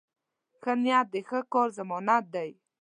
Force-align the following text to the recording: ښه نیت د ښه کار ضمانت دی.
ښه 0.61 0.73
نیت 0.83 1.07
د 1.13 1.15
ښه 1.27 1.39
کار 1.51 1.67
ضمانت 1.77 2.25
دی. 2.35 2.49